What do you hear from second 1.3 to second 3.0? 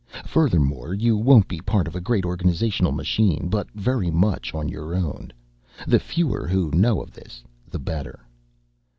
be part of a great organizational